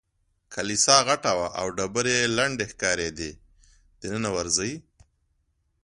کلیسا 0.53 0.97
غټه 1.07 1.31
وه 1.37 1.47
او 1.59 1.67
ډبرې 1.77 2.15
یې 2.21 2.27
لندې 2.37 2.65
ښکارېدې، 2.71 3.31
دننه 4.01 4.29
ورځې؟ 4.37 4.71